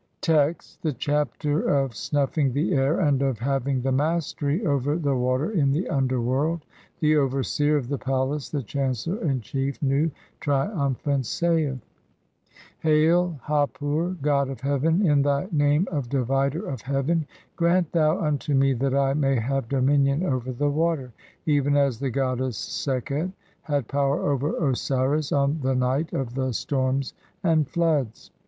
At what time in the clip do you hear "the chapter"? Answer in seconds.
0.93-1.69